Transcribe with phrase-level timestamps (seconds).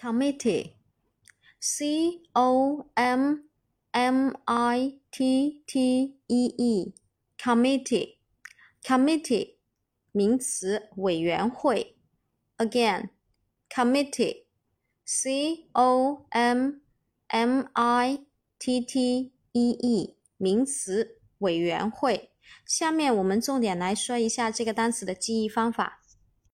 [0.00, 0.74] Committee,
[1.58, 3.48] C O M
[3.90, 6.94] M I T T E E,
[7.36, 8.18] committee,
[8.84, 9.56] committee,
[10.12, 11.96] 名词，委员会.
[12.58, 13.10] Again,
[13.68, 14.44] committee,
[15.04, 16.80] C O M
[17.26, 18.20] M I
[18.60, 22.30] T T E E, 名词，委员会。
[22.64, 26.00] 下面我们重点来说一下这个单词的记忆方法。